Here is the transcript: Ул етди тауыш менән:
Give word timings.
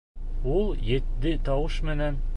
Ул 0.53 0.65
етди 0.93 1.35
тауыш 1.51 1.81
менән: 1.91 2.23